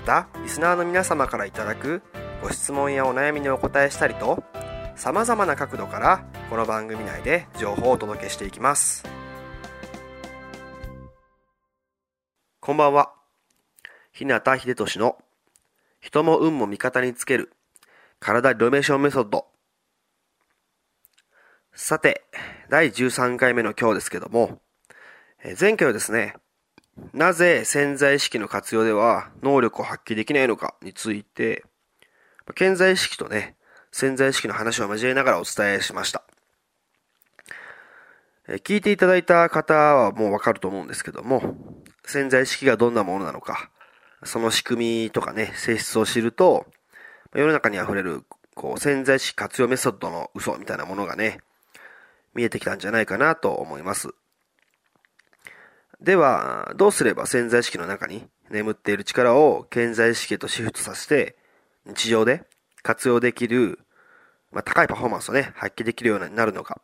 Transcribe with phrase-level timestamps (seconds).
[0.00, 2.02] またリスナーの皆様からいただく
[2.42, 4.42] ご質問やお悩みにお答えしたりと
[4.96, 9.04] さまざまな角度からこの番組内で情報をお届けしていきます。
[12.60, 13.12] こんばんは。
[14.12, 15.18] 日向秀俊の
[16.00, 17.52] 人も運も味方につける
[18.20, 19.48] 体リノベーションメソッド。
[21.74, 22.24] さて
[22.70, 24.60] 第13回目の今日ですけども
[25.60, 26.36] 前回はですね
[27.12, 31.64] なぜ潜在意識の活用では能力を発揮できないのかについて
[32.56, 33.56] 潜在意識とね
[33.92, 36.24] 潜在意識の話を交えながらお伝えしました
[38.48, 41.54] 聞いていただいた方はもうわかると思うんですけども
[42.04, 43.70] 潜在意識がどんなものなのか
[44.24, 46.66] その仕組みとかね、性質を知ると、
[47.34, 48.22] 世の中に溢れる、
[48.54, 51.40] こう、潜在意識活用メソッドの嘘みたいなものがね、
[52.34, 54.10] 見えてきたんじゃないかなと思います。
[56.00, 61.36] では、どうすれば潜在意識の中に眠っている力を潜在意識へとシフトさせて、
[61.84, 62.44] 日常で
[62.82, 63.80] 活用できる、
[64.50, 66.80] まあ、高いパフォーマンスをね、発揮できるようになるのか。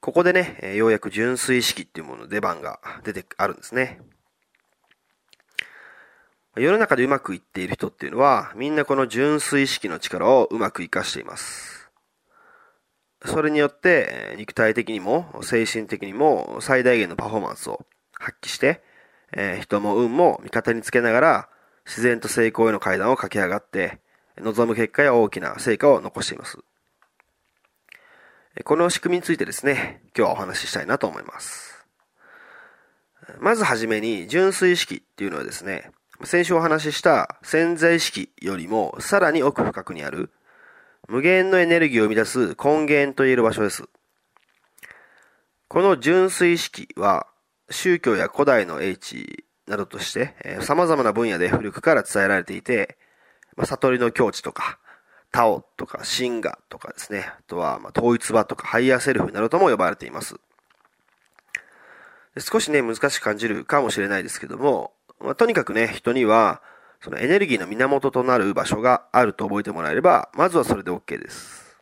[0.00, 4.00] ここでね、ようやく純粋意識っていうものの出番が出てあるんですね。
[6.56, 11.79] 世の中でうまくいっている人っていうのは、みんなこの純粋意識の力をうまく活かしています。
[13.24, 17.84] それによって、肉体的にも精神的にも最大限のパフォーマンスを
[18.18, 18.82] 発揮して、
[19.32, 21.48] えー、人も運も味方につけながら、
[21.86, 24.00] 自然と成功への階段を駆け上がって、
[24.38, 26.58] 望む結果や大きな成果を残しています。
[28.64, 31.86] この仕組みについてですね、今日はお話ししたいなと思います。
[33.38, 35.90] まずはじめに、純粋意識っていうのはですね、
[36.24, 40.30] 先週お話しした潜在意識よりもさらに奥深くにある
[41.10, 43.88] 無限のエネルギーを生み出す根源と言える場所です。
[45.66, 47.26] この純粋意識は
[47.68, 52.96] 宗教や古代の英知などとして、えー、様々な分野で古くから伝えられていて、
[53.56, 54.78] まあ、悟りの境地とか、
[55.32, 60.36] タオとか、真我とかですね、あとは、ま、統一場とか、ハイヤーセルフなどとも呼ばれています。
[62.38, 66.62] 少しね、難しく感じるかもしれないですけども、まあ、とにかくね、人には、
[67.02, 71.78] そのエネルギーの源となる場所があると覚えてもらえれば、まずはそれで OK です。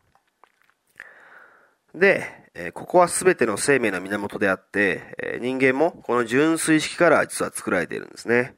[1.95, 8.55] で、えここは全ての生命の源であって、え人間もこの純粋意識から実は作られているんですね。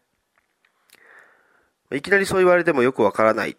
[1.92, 3.56] いきなりそう言われてもよくわからない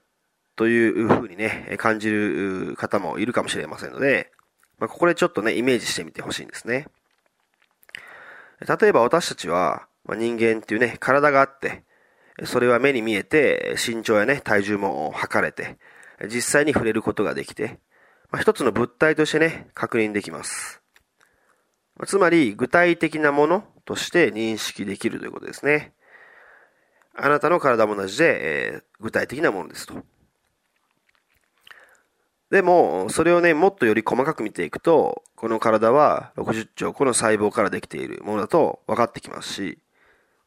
[0.56, 4.32] というふうにね、感じる方もいるかもしれませんので、
[4.78, 6.88] まあ、ここでちょっとね、イメージしてみてほしいんですね。
[8.60, 11.84] 例えば私たちは、まあ、人間っていうね、体があって、
[12.46, 15.78] それは目に見えて、身長やね、体重も測れて、
[16.28, 17.80] 実際に触れることができて、
[18.32, 20.82] まあ、一つの物体としてね、確認できます。
[22.06, 25.94] つまり、具体的なものとして認識できるということですね。
[27.16, 30.04] あなたの体も同じで、えー、具体的なものですと。
[32.50, 39.81] でも、それをね、もっとより細かく見ていくと、この体は60兆個の細胞からできているものだと分かってきますし、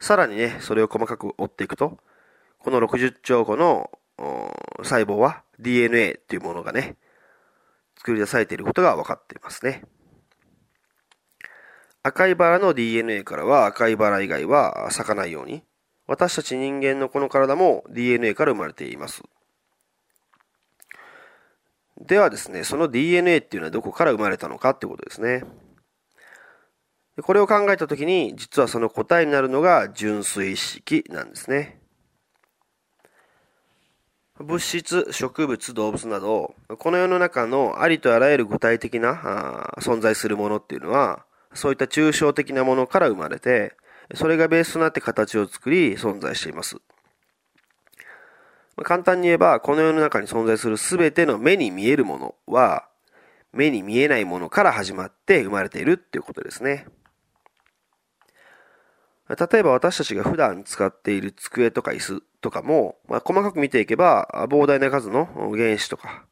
[0.05, 1.97] さらにね、それを細かく追っていくと、
[2.59, 3.91] この60兆個の
[4.83, 6.97] 細胞は DNA っていうものがね、
[7.97, 9.83] 作り出されていることが分かっていますね。
[12.03, 15.65] 赤いバラの DNA からは赤いバラ以外は咲かないように、
[16.07, 19.23] 私たち人間のこの体も DNA から生まれています。
[21.99, 25.45] ではですね、その DNA っていうのはどこから生まれたのかってことですね。
[27.23, 31.81] これを考えたときに、実はその答えになるのが純粋意識なんですね。
[34.41, 43.77] 物質、植物、動物など、この世の中のありとあらゆる具体的な存在するものっていうのは、そういった抽象的なものから生まれて、
[44.15, 46.79] それがベースとなって形を作り存在しています。
[48.83, 52.89] 簡単に言えば、この世の中に存在する全ての目に見えるものは、
[53.53, 56.89] 目に見えないものから始まって生まれているっていうことですね。
[59.37, 65.27] 例えば私たちが普段使っている机とか椅子とかも、まあ、細かく見ていけば、膨大な数の
[65.57, 66.27] 原子とか、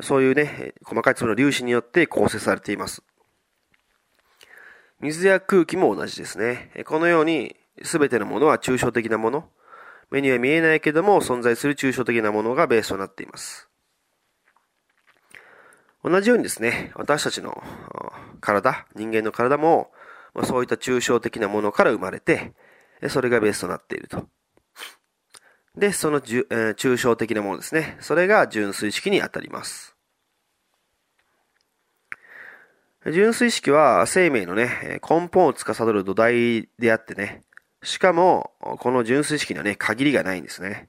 [0.00, 3.02] そういうね、細かい粒の粒子によって構成されています。
[5.00, 6.70] 水や空気も同じですね。
[6.86, 9.48] このように、すべてのものは抽象的なもの、
[10.10, 13.68] 目には見えないけども存在する抽象的なものがベースとなっています。
[16.04, 17.62] 同じようにですね、私たちの
[18.40, 19.92] 体、人間の体も、
[20.34, 22.52] まあそういった抽象的なものから生まれて、
[23.08, 24.28] それがベースとなっていると。
[25.76, 27.96] で、そのじゅ、えー、抽象的なものですね。
[28.00, 29.96] それが純粋式にあたります。
[33.10, 37.42] 純粋式は生命のね、根本を司る土台であってね、
[37.82, 40.88] しかも、この純粋式にはね、限りがないんですね。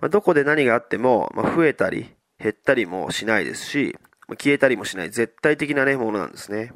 [0.00, 3.96] まあ、どこで何があっても、まあ、増えたり、減ったりもしないですし、
[4.26, 6.74] まあ、消えたりもしない絶対的なね、ものなんですね。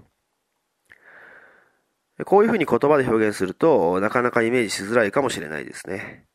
[2.24, 6.26] こういうふうに言葉で表現すると、なかなかイメージしづらいかもしれないですね。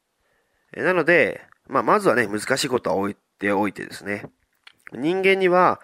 [0.76, 4.26] なので、まあ、まずはね、難しいことは置いておいてですね。
[4.94, 5.80] 人間には、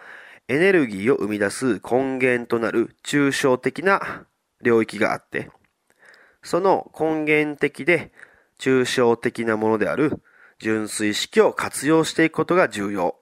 [0.48, 4.26] エネルギーを生み出す根源となる抽象的な
[4.62, 5.50] 領域があって、
[6.42, 8.12] その根源的で
[8.60, 10.22] 抽象的なものである
[10.60, 13.16] 純粋式を活用していくことが重要。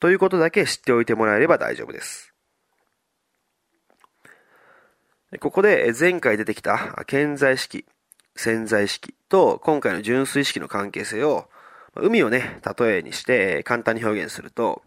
[0.00, 2.27] ということだけ知っておいてもらえれば大丈夫です。
[5.40, 7.84] ここで前回出てきた健在式、
[8.34, 11.50] 潜在式と今回の純粋式の関係性を
[11.94, 14.82] 海をね、例えにして簡単に表現すると、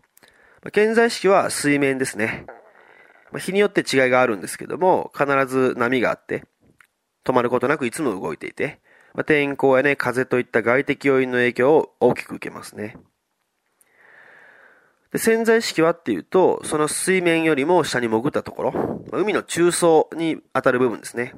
[0.72, 2.48] 健在式は水面ですね。
[3.38, 6.44] 日によって違いがあるんですけども、必ず波があって、
[7.24, 8.80] 止まることなくいつも動いていて、
[9.28, 12.98] 天候やね、風といった外的要因の影響を大きく受けますね。
[15.12, 21.34] で潜在意識はっていうと、その水面よりも下に潜ったところ、海の中層に当たる部分ですね。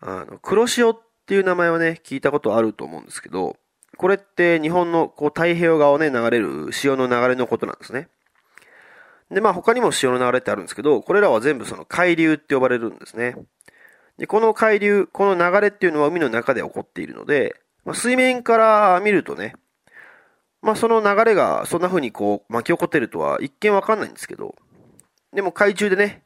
[0.00, 3.56] あの、黒潮っていう名前はね、聞いたことあると思うんですけど、
[3.96, 8.08] これって日本のこう太平洋側をね、流れる潮の流れのことなんですね。
[9.30, 13.36] で、まあ他にも潮の流れってあるんですけど、これらは全部その海流って呼ばれるんですね。
[14.18, 17.54] で、この海流、この流れっていうのは海の中で起こっているので、
[17.84, 19.54] まあ、水面から見るとね、
[20.62, 24.54] まあその流れがそんな風にこう巻き起こってるとは一見わかんないんですけど、
[25.34, 26.22] でも海中でね、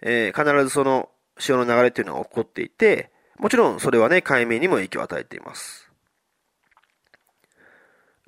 [0.00, 1.08] えー、必ずその
[1.38, 5.90] 潮の流れっていうのは起こっていて、もちろんそれはね、海面にも影響を与えています。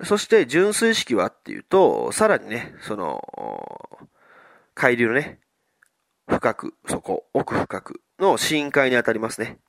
[0.03, 3.21] そして純粋式はっていうと、さらにね、その、
[4.73, 5.39] 海流のね、
[6.27, 9.59] 深く、そこ、奥深くの深海にあたりますね。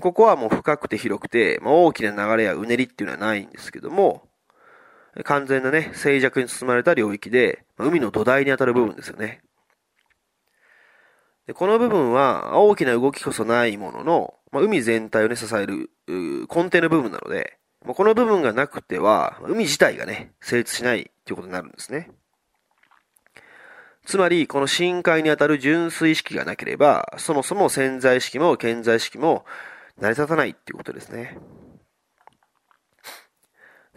[0.00, 4.25] ここはもう深くて広くて、まあ、大きな流れやうねりっていうのはないんですけども、
[5.24, 9.40] 完全なね、静寂に包まれた領域で、海の土台にあたる部分ですよね。
[11.46, 22.10] でこの部分は大きな動きこそないものの、まあ、海全体をね、支える根底の部分なので、まあ、この部分がなくては、海自体がね、成立しないということになるんですね。
[24.04, 29.44] つまり、この深海にあたる純粋意識がなければ、そもそも潜在意識も健在意識も
[29.98, 31.38] 成り立たないっていうことですね。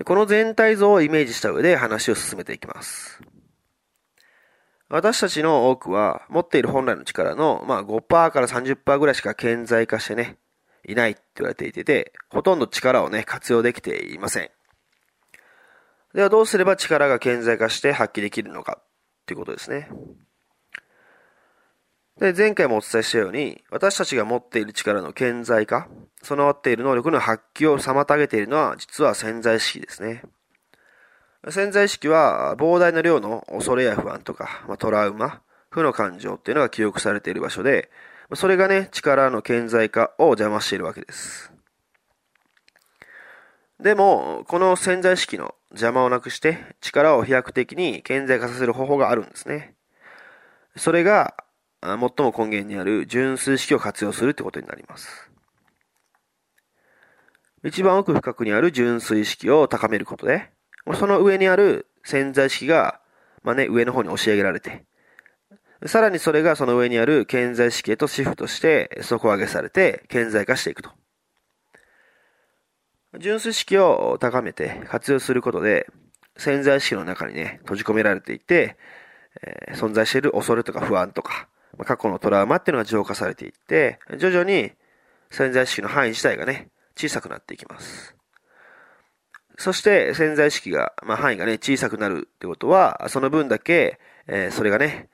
[0.05, 3.21] この全体像をイメージした上で話を進めていきます。
[4.89, 10.37] 私たちの多くは持っている本来の力の、まあ、5%から30%ぐらいしか顕在化してね、
[10.83, 14.49] いないって言われていて、ほとんど力をね、活用できていません。
[16.15, 18.85] ではどうすれば力が顕在化して発揮できるのかっ
[19.27, 19.89] ていうことですね。
[22.19, 25.87] で、前回もお伝えしたように、私たちが持っている力の顕在化、
[26.21, 30.23] 備わっている能力の発揮を妨げているのは、実は潜在意識ですね。
[31.49, 37.89] 潜在意識は、膨大な量の恐れや不安とか、まあ、トラウマ、負の感情っていうのが記憶されている場所で、
[38.35, 41.51] それがね、力の顕在化を邪魔しているわけです。
[43.79, 49.73] でも、この潜在意識の邪魔をなくして力を飛躍的に顕在化させる方法があるんですね。
[50.75, 51.35] それが、
[51.81, 55.28] 最も根源にある純粋意識を活用するってことになります。
[57.63, 60.49] 一番奥深くにある純粋意識を高めることで、
[60.95, 63.01] その上にある潜在意識が、
[63.43, 64.85] まあね、上の方に押し上げられて、
[65.85, 70.91] さらにそれがその上にある顕在意識へとシフトして底上げされて顕在化していくと。
[73.17, 75.87] 純粋意識を高めて活用することで、
[76.37, 78.77] 潜在意識の中にね、閉じ込められていて、
[79.41, 81.47] えー、存在している恐れとか不安とか、
[81.77, 84.71] まあ過去のトラウマっていうのが浄化されていって、徐々に
[85.31, 88.13] 潜在意識の範囲自体がね、小さくなっていきます。
[89.57, 95.09] そして潜在意識が、まあ、範囲がね、小さくなるってことは、その分だけ、えー、それがね、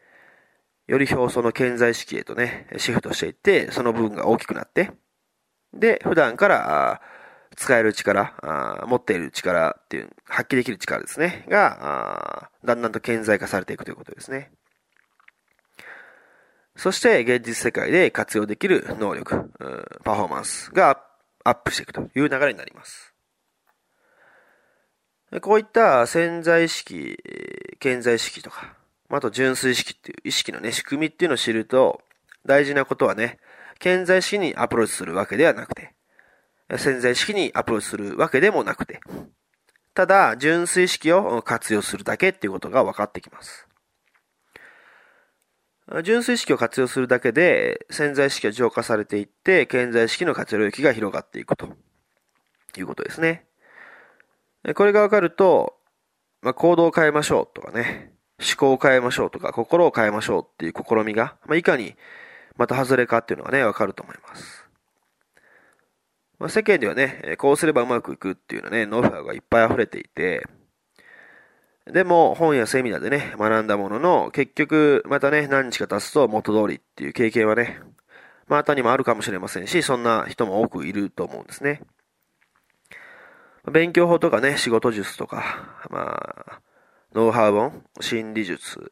[0.88, 4.92] より表層の顕在意識へとね、シフトしていって、その部分が大きくなって、
[5.74, 7.02] で、普段から
[7.56, 8.34] 使える力
[8.88, 14.52] 持っている力っていう、発揮できる力ですね、が、だんだんと顕在化されていくということですね。
[16.76, 19.52] そして、現実世界で活用できる能力、
[20.04, 21.04] パフォーマンスが
[21.46, 23.14] アップしていくという流れになります。
[25.42, 27.18] こういった潜在意識、
[27.80, 28.76] 顕在意識とか、
[29.10, 32.02] あと純粋意識っていう意識のね、仕組みっていうのを知ると、
[32.46, 33.40] 大事なことはね、
[33.80, 35.94] 顕在意識にアプローチするわけではなくて、
[36.78, 39.00] 潜在意識にアプローチするわけでもなくて、
[39.94, 43.68] ただ、純粋意識を活用するだけっていうことが分かってきます。
[46.04, 51.70] 純粋意識を活用するだけで、潜在意識が浄化されていって、潜在意識の活用領域が広がっていくと
[52.78, 53.46] いうことですね。
[54.76, 55.76] これが分かると、
[56.42, 61.96] まあ、行動を変えましょうとかね、思考を変えましょうとか、心を変えましょうっていう試みが、まあ、いかに
[62.58, 64.66] また外れかっていうのがね、分かると思います。
[66.40, 70.46] まあ、世間ではね、こうすればうまくいくっていうのね、ノウハウがいっぱい溢れていて、
[71.92, 77.80] でも本やセミナーでね、学んだものの、結局またね、何日か経つと元通りっていう経験はね、
[78.48, 81.82] まあ、他にもあるかもしれませんし、そんな人も多くいると思うんですね。
[83.72, 86.60] 勉強法とかね、仕事術とか、まあ、
[87.14, 88.92] ノウハウ本、心理術、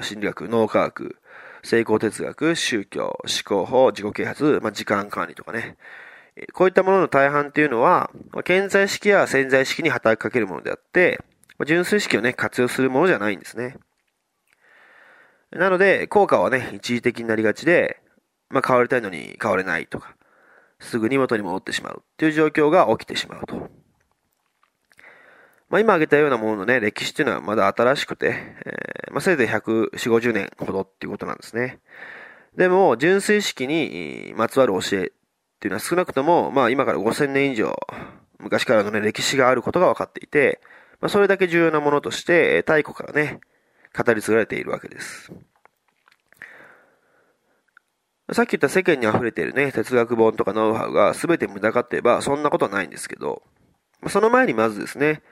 [0.00, 1.16] 心理学、脳科学、
[1.62, 5.76] 成功哲学、宗教、思考法、自己啓発、まあ、時間管理とかね。
[6.54, 8.10] こういったものの大半っていうのは、
[8.44, 11.20] 潜在意識や潜在意識に働きかけるものであって、
[11.64, 13.76] 純粋意識をね、活用するものじゃないんですね。
[15.50, 18.00] なので、効果はね、一時的になりがちで、
[18.48, 20.16] まあ、変わりたいのに変われないとか、
[20.80, 23.70] すぐに元に戻ってしまうっていう状況が起きてしまうと。
[25.68, 28.34] まあ、今挙げたようなもののね、歴史っていうのはまだ新しくて、
[28.66, 31.80] えー、まあ、せいぜい140、50年ほどっていうことなんですね。
[32.56, 35.10] でも、純粋意識にまつわる教えっ
[35.60, 37.74] ていうのは少なくとも、まあ今から5000年以上、
[38.38, 40.60] 昔からのね、歴史があることが分かっていて、
[41.02, 43.40] まあそれだけ重要なものとして、太古からね、
[43.94, 45.32] 語り継がれているわけです。
[48.30, 53.42] さっき言った世間に溢れているね、哲学本とかノウハウが全て無駄かって言えば、そんなことはないんですけど、
[54.08, 55.22] その前にまずですね、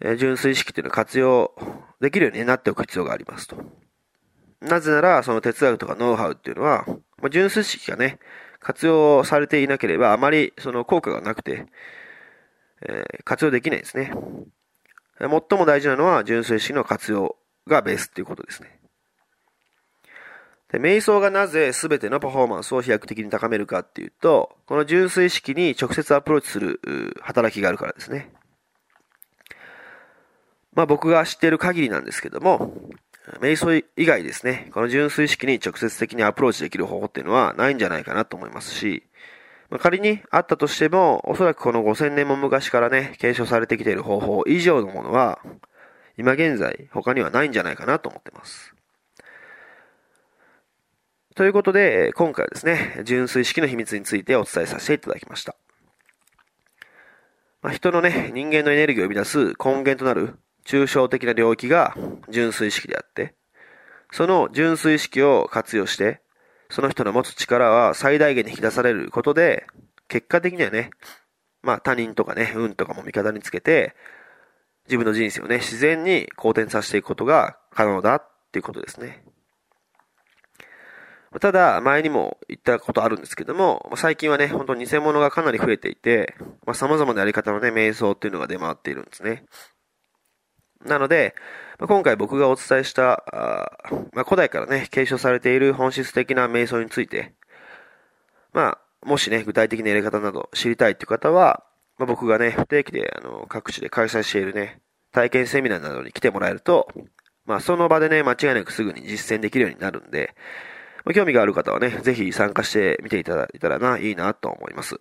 [0.00, 1.52] え純粋意識っていうのを活用
[2.00, 3.56] できるようになっておく必要がありますと。
[4.60, 6.86] なぜなら、その哲学とかノウハウっていうのは、
[7.20, 8.20] ま、純粋意識がね、
[8.60, 11.66] 活用されていなければ、あまりその効果がなくて、
[12.86, 14.12] え、活用できないですね。
[15.18, 18.78] 最も大事なのは純粋意識の活用がベースっていうことですね。
[20.72, 26.80] で瞑想がなぜ全てのパフォーマンスを飛躍的に高めるかっていうと、この純粋意識に直接アプローチする
[27.20, 28.32] 働きがあるからですね。
[30.72, 32.74] まあ僕が知っている限りなんですけども、
[33.40, 39.04] 瞑想以外ですね、この純粋意識に直接的にアプローチできる方法っていうのはないんじゃないかなと思いますし、
[39.74, 45.40] まあ、仮にあったとしても、おそらくこの5000年も昔からね、継承されてきている方法以上のものは、
[46.16, 48.72] 今現在他にはないんじゃないかなと思ってます。
[51.34, 55.56] ということで、今回はですね、純粋意識の秘密についてお伝えさせていただきました。
[57.60, 61.96] まあ、人のね、人間のエネルギーを生み出す根源となる抽象的な領域が
[62.28, 63.34] 純粋意識であって、
[64.12, 66.20] その純粋意識を活用して、
[66.68, 69.66] その人の持つ力は最大限に引き出されることで、
[70.08, 70.90] 結果的にはね、
[71.62, 73.94] まあ他人とかね、運とかも味方につけて、
[74.86, 79.24] 自分の人生をね、自然に好転させていくことが可能だっていうことですね。
[81.40, 89.44] ただ、前にも言ったことあるんですけども、最近はね、本当に偽物がかなり増えていて、まあ、様々なやり方のね、瞑想っていうのが出回っているんですね。
[90.84, 91.34] なので、
[91.78, 93.78] ま今回僕がお伝えした、あ
[94.12, 97.34] まあ、古代からね、継承されている本質的な瞑想について、
[98.52, 101.64] まあ、もしね、具体的なやり方など知りたいっていう方は、
[101.98, 104.80] まあ、僕がね、不定期であの各地で開催しているね、
[105.12, 106.88] 体験セミナーなどに来てもらえると、
[107.46, 110.34] まあ、その場でね、間違いなくすぐに実践できるようになるんで、
[111.04, 115.00] まあ、興味がある方はね、ぜひ参加してみていただいたらな、いいなと思います。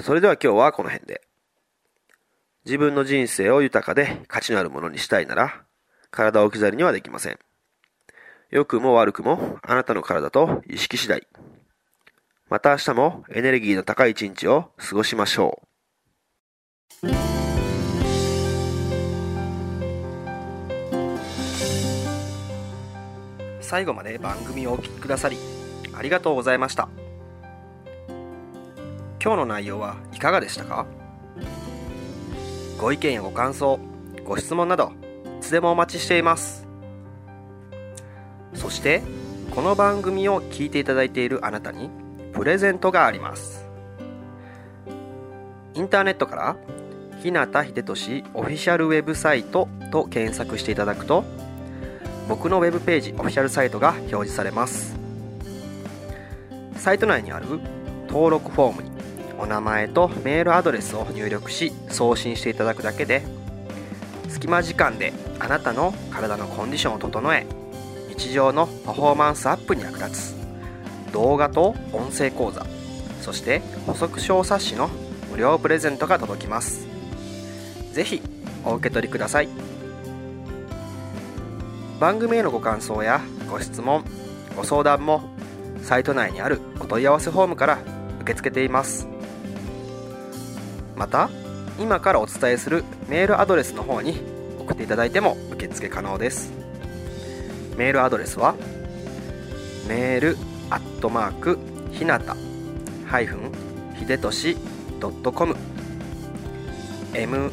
[0.00, 1.22] それでは今日はこの辺で。
[2.64, 5.64] 自分の人生を豊かで価値のあるものにしたいなら、
[6.10, 7.38] 体を置き去りにはできません。
[8.50, 11.26] 良くも悪くもあなたの体と意識次第。
[12.48, 15.62] また明日もエネルギーの高い一日を過ごしましょ
[17.02, 17.08] う。
[23.60, 25.38] 最後まで番組をお聴きくださり
[25.94, 26.90] ありがとうございました
[29.18, 30.86] 今日の内容はいかがでしたか？
[32.82, 33.78] ご意見やご感想
[34.24, 34.90] ご質問など
[35.38, 36.66] いつでもお待ちしています。
[38.54, 39.02] そして
[39.54, 41.90] この番組を聞いていただいているあなたに
[42.32, 43.64] プレゼントがあります。
[45.74, 46.56] インターネットから
[47.22, 51.22] 日向秀俊オフィシャルウェブサイトと検索していただくと
[52.28, 54.96] 僕のウェブページオフィシャルサイトが表示されます。
[56.74, 57.46] サイト内にある
[58.08, 58.91] 登録フォームに
[59.42, 63.22] お名前とメールアドレスを入力し送信していただくだけで
[64.28, 67.44] 隙間時間であなたの体のコンディションを整え
[68.08, 70.42] 日常のパフォーマンスアップに役立つ。
[71.12, 72.64] 動画と音声講座
[73.20, 74.88] そして補足小冊子の
[75.30, 76.86] 無料プレゼントが届きます。
[77.92, 78.22] ぜひ
[78.64, 79.48] お受け取りください。
[82.00, 83.20] 番組へのご感想や
[83.50, 84.04] ご質問
[84.56, 85.22] ご相談も
[85.82, 87.78] サイト内にあるお問い合わせフォームから
[88.20, 89.11] 受け付けています。
[91.02, 91.28] また
[91.80, 94.20] 今からお伝えするメールアドレスの方に
[94.60, 96.52] 送っていただいても受付可能です。
[97.76, 98.54] メールアドレスは
[99.88, 100.36] メール
[100.70, 101.58] アットマーク
[101.90, 102.36] ひなた
[103.04, 103.50] ハイフン
[103.98, 104.56] ひでとし
[105.00, 105.56] .com
[107.12, 107.50] mail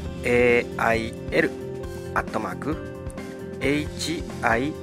[2.13, 2.77] アットマーク
[3.61, 4.73] hinata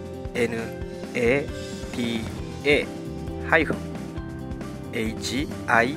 [3.49, 3.77] ハイフン
[5.69, 5.97] hibe